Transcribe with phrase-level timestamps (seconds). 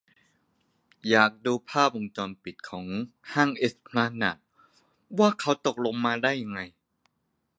[1.09, 2.85] อยากดูรูปวงจรปิดของ
[3.57, 4.37] เอสพลานาด
[5.19, 5.29] ว่า
[5.65, 6.61] ตกลงมาได้ยังไง